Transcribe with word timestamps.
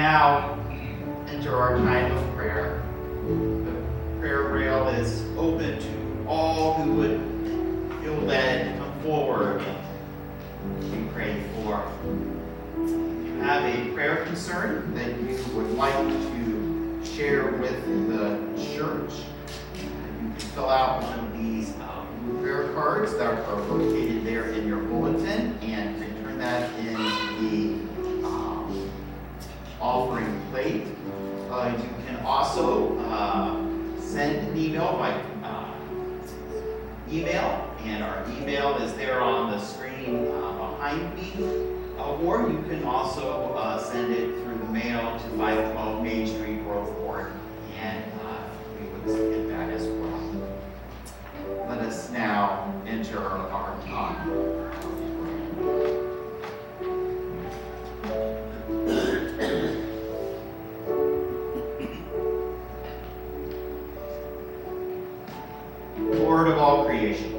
now 0.00 0.58
enter 1.28 1.54
our 1.54 1.76
time 1.76 2.10
of 2.10 2.34
prayer. 2.34 2.82
The 3.26 4.18
prayer 4.18 4.44
rail 4.44 4.88
is 4.88 5.20
open 5.36 5.78
to 5.78 6.26
all 6.26 6.72
who 6.72 6.94
would 6.94 8.00
feel 8.00 8.14
led 8.14 8.72
to 8.72 8.78
come 8.78 9.02
forward 9.02 9.60
and 9.60 11.12
pray 11.12 11.42
for. 11.52 11.86
If 12.78 13.26
you 13.26 13.40
have 13.42 13.62
a 13.62 13.92
prayer 13.92 14.24
concern 14.24 14.94
that 14.94 15.20
you 15.20 15.36
would 15.54 15.72
like 15.72 15.92
to 15.92 17.00
share 17.04 17.52
with 17.52 17.76
the 18.08 18.38
church, 18.72 19.12
you 19.74 19.82
can 19.82 20.34
fill 20.54 20.70
out 20.70 21.02
one 21.02 21.18
of 21.18 21.32
these 21.36 21.74
um, 21.80 22.38
prayer 22.40 22.72
cards 22.72 23.14
that 23.18 23.26
are 23.26 23.60
located 23.64 24.24
there 24.24 24.48
in 24.52 24.66
your 24.66 24.80
bulletin 24.80 25.58
can 32.10 32.26
also 32.26 32.98
uh, 32.98 34.00
send 34.00 34.48
an 34.48 34.56
email 34.56 34.92
by 34.98 35.12
uh, 35.46 35.72
email, 37.10 37.70
and 37.84 38.02
our 38.02 38.24
email 38.38 38.76
is 38.78 38.92
there 38.94 39.20
on 39.20 39.50
the 39.50 39.60
screen 39.60 40.26
uh, 40.28 40.70
behind 40.72 41.14
me. 41.14 41.32
Uh, 41.98 42.16
or 42.16 42.50
you 42.50 42.62
can 42.68 42.82
also 42.84 43.54
uh, 43.54 43.78
send 43.78 44.12
it 44.12 44.42
through 44.42 44.58
the 44.58 44.72
mail 44.72 45.18
to 45.18 45.28
512 45.36 46.02
Main 46.02 46.26
Street, 46.26 46.64
Groveport, 46.64 47.32
and 47.78 48.04
Lord 66.40 66.52
of 66.52 66.58
all 66.58 66.86
creation, 66.86 67.34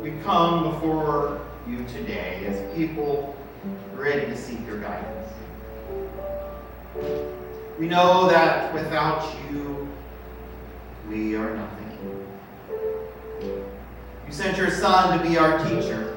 we 0.00 0.12
come 0.22 0.70
before 0.70 1.46
you 1.68 1.84
today 1.84 2.46
as 2.46 2.74
people 2.74 3.36
ready 3.92 4.22
to 4.22 4.34
seek 4.34 4.66
your 4.66 4.80
guidance. 4.80 5.28
We 7.78 7.88
know 7.88 8.26
that 8.28 8.72
without 8.72 9.22
you, 9.50 9.86
we 11.10 11.36
are 11.36 11.54
nothing. 11.54 12.26
You 13.42 14.32
sent 14.32 14.56
your 14.56 14.70
Son 14.70 15.18
to 15.18 15.28
be 15.28 15.36
our 15.36 15.58
teacher. 15.58 16.16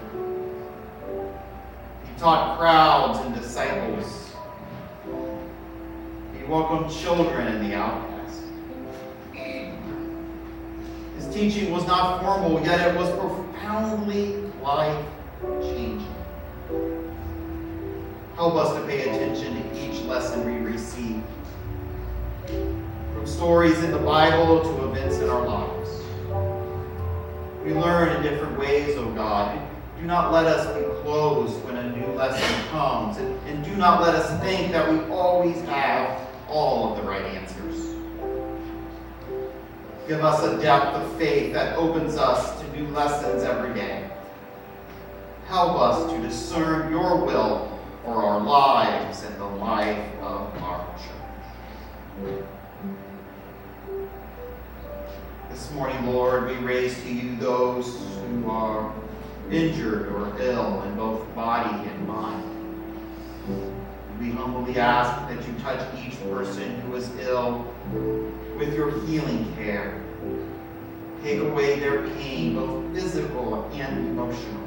He 2.06 2.18
taught 2.18 2.58
crowds 2.58 3.20
and 3.20 3.36
disciples. 3.36 4.32
He 6.38 6.46
welcomed 6.46 6.90
children 6.90 7.48
and 7.48 7.70
the 7.70 7.76
outcast. 7.76 8.43
Teaching 11.34 11.72
was 11.72 11.88
not 11.88 12.22
formal, 12.22 12.64
yet 12.64 12.94
it 12.94 12.96
was 12.96 13.10
profoundly 13.18 14.36
life 14.62 15.04
changing. 15.62 16.08
Help 18.36 18.54
us 18.54 18.76
to 18.76 18.86
pay 18.86 19.02
attention 19.02 19.56
to 19.56 19.84
each 19.84 20.00
lesson 20.04 20.46
we 20.46 20.60
receive. 20.60 21.24
From 22.46 23.26
stories 23.26 23.84
in 23.84 23.90
the 23.90 23.98
Bible 23.98 24.62
to 24.62 24.92
events 24.92 25.18
in 25.18 25.30
our 25.30 25.44
lives. 25.44 25.90
We 27.66 27.74
learn 27.74 28.16
in 28.16 28.22
different 28.22 28.60
ways, 28.60 28.96
O 28.98 29.06
oh 29.06 29.12
God. 29.14 29.60
Do 30.00 30.06
not 30.06 30.32
let 30.32 30.46
us 30.46 30.68
be 30.78 30.84
closed 31.02 31.66
when 31.66 31.78
a 31.78 31.98
new 31.98 32.14
lesson 32.14 32.68
comes, 32.70 33.18
and, 33.18 33.40
and 33.48 33.66
do 33.66 33.76
not 33.76 34.04
let 34.04 34.14
us 34.14 34.40
think 34.44 34.72
that 34.72 34.88
we 34.88 35.00
always 35.12 35.60
have 35.62 36.30
all 36.48 36.92
of 36.92 36.98
the 36.98 37.10
right 37.10 37.26
answers. 37.26 37.93
Give 40.08 40.22
us 40.22 40.44
a 40.44 40.62
depth 40.62 40.98
of 40.98 41.18
faith 41.18 41.54
that 41.54 41.78
opens 41.78 42.18
us 42.18 42.60
to 42.60 42.78
new 42.78 42.88
lessons 42.90 43.44
every 43.44 43.74
day. 43.74 44.10
Help 45.48 45.80
us 45.80 46.12
to 46.12 46.20
discern 46.20 46.92
your 46.92 47.24
will 47.24 47.80
for 48.04 48.16
our 48.16 48.42
lives 48.42 49.24
and 49.24 49.34
the 49.40 49.46
life 49.46 50.06
of 50.20 50.62
our 50.62 50.86
church. 50.98 52.44
This 55.50 55.72
morning, 55.72 56.06
Lord, 56.06 56.48
we 56.48 56.56
raise 56.56 57.02
to 57.04 57.14
you 57.14 57.38
those 57.38 57.98
who 58.28 58.50
are 58.50 58.94
injured 59.50 60.10
or 60.10 60.34
ill 60.42 60.84
in 60.84 60.96
both 60.96 61.34
body 61.34 61.88
and 61.88 62.08
mind. 62.08 62.44
We 64.20 64.32
humbly 64.32 64.78
ask 64.78 65.30
that 65.30 65.48
you 65.48 65.54
touch 65.60 65.82
each 66.06 66.20
person 66.24 66.82
who 66.82 66.96
is 66.96 67.10
ill 67.20 67.74
with 68.58 68.74
your 68.74 68.92
healing 69.06 69.54
care. 69.56 70.02
Take 71.24 71.40
away 71.40 71.80
their 71.80 72.08
pain, 72.10 72.56
both 72.56 72.94
physical 72.94 73.66
and 73.74 74.08
emotional. 74.10 74.62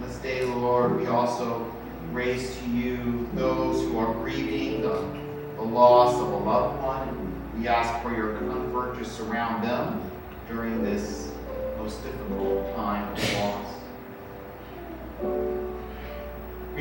This 0.00 0.16
day, 0.18 0.44
Lord, 0.44 0.98
we 0.98 1.06
also 1.06 1.70
raise 2.12 2.56
to 2.58 2.70
you 2.70 3.28
those 3.34 3.82
who 3.82 3.98
are 3.98 4.12
grieving 4.14 4.82
the, 4.82 5.06
the 5.56 5.62
loss 5.62 6.14
of 6.14 6.32
a 6.32 6.36
loved 6.36 6.82
one. 6.82 7.58
We 7.58 7.68
ask 7.68 8.02
for 8.02 8.14
your 8.14 8.38
comfort 8.38 8.98
to 8.98 9.04
surround 9.04 9.62
them 9.62 10.10
during 10.48 10.82
this 10.82 11.32
most 11.78 12.02
difficult 12.02 12.74
time 12.76 13.14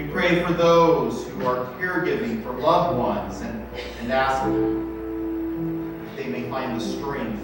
We 0.10 0.16
pray 0.16 0.44
for 0.44 0.54
those 0.54 1.28
who 1.28 1.46
are 1.46 1.68
caregiving 1.80 2.42
for 2.42 2.52
loved 2.52 2.98
ones 2.98 3.42
and, 3.42 3.64
and 4.00 4.12
ask 4.12 4.44
if 4.44 6.18
they 6.18 6.28
may 6.32 6.50
find 6.50 6.82
the 6.82 6.84
strength 6.84 7.40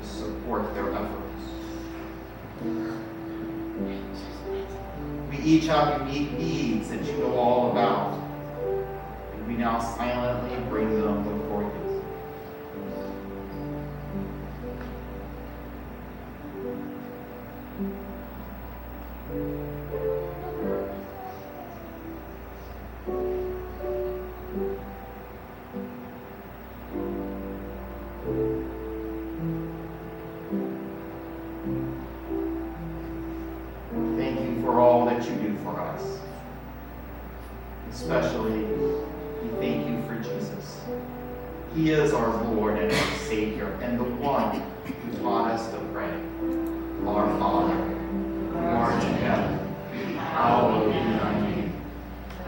to 0.00 0.06
support 0.06 0.72
their 0.74 0.94
efforts. 0.94 1.42
We 5.28 5.38
each 5.38 5.66
have 5.66 6.06
unique 6.06 6.38
needs 6.38 6.90
that 6.90 7.04
you 7.04 7.14
know 7.14 7.36
all 7.36 7.72
about, 7.72 8.14
and 9.34 9.48
we 9.48 9.54
now 9.54 9.80
silently 9.80 10.56
bring 10.70 11.00
them 11.00 11.24
before 11.24 11.53
for 35.64 35.80
us. 35.80 36.20
Especially, 37.90 38.62
we 38.62 39.48
thank 39.58 39.88
you 39.88 39.96
for 40.06 40.16
Jesus. 40.22 40.80
He 41.74 41.90
is 41.90 42.12
our 42.12 42.44
Lord 42.44 42.78
and 42.78 42.92
our 42.92 43.16
Savior, 43.26 43.76
and 43.82 43.98
the 43.98 44.04
one 44.04 44.60
who 44.84 45.22
taught 45.22 45.50
us 45.50 45.68
to 45.72 45.78
pray. 45.92 46.12
Our 47.06 47.26
Father, 47.38 47.74
who 47.74 48.58
art 48.58 49.02
in 49.02 49.14
heaven, 49.14 49.58
hallowed 50.16 50.92
be 50.92 50.98
thy 50.98 51.32
name. 51.40 51.72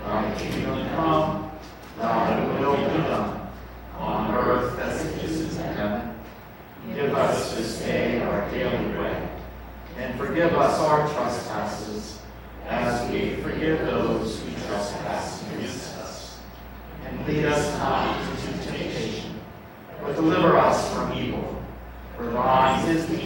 Thy 0.04 0.22
kingdom 0.38 0.88
come, 0.90 1.50
thy 1.98 2.60
will 2.60 2.76
be 2.76 2.82
done, 2.82 3.48
on 3.98 4.34
earth 4.34 4.78
as 4.78 5.04
it 5.04 5.24
is 5.24 5.56
in 5.56 5.64
heaven. 5.74 6.02
Give 6.94 7.14
us 7.14 7.54
this 7.54 7.80
day 7.80 8.20
our 8.22 8.48
daily 8.50 8.92
bread, 8.92 9.28
and 9.98 10.18
forgive 10.18 10.52
us 10.54 10.78
our 10.80 11.00
trespasses, 11.12 11.48
as 11.48 11.55
we 13.16 13.36
forgive 13.36 13.80
those 13.86 14.40
who 14.40 14.50
trespass 14.66 15.42
against 15.50 15.96
us. 15.96 16.38
And 17.06 17.26
lead 17.26 17.46
us 17.46 17.78
not 17.78 18.20
into 18.20 18.52
temptation, 18.62 19.40
but 20.02 20.14
deliver 20.14 20.56
us 20.58 20.92
from 20.94 21.12
evil. 21.14 21.62
For 22.16 22.26
thine 22.26 22.88
is 22.90 23.06
the 23.06 23.16